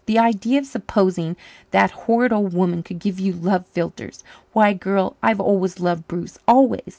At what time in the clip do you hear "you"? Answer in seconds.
3.19-3.33